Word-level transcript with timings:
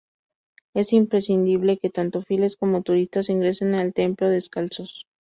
Es 0.73 0.93
imprescindible 0.93 1.77
que 1.77 1.91
tanto 1.91 2.23
fieles 2.23 2.57
como 2.57 2.81
turistas 2.81 3.29
ingresen 3.29 3.75
al 3.75 3.93
templo 3.93 4.29
descalzos. 4.29 5.07